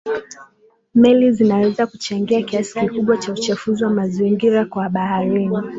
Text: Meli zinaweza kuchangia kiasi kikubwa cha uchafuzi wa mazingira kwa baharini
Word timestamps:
Meli 0.95 1.31
zinaweza 1.31 1.87
kuchangia 1.87 2.41
kiasi 2.41 2.79
kikubwa 2.79 3.17
cha 3.17 3.31
uchafuzi 3.31 3.83
wa 3.83 3.89
mazingira 3.89 4.65
kwa 4.65 4.89
baharini 4.89 5.57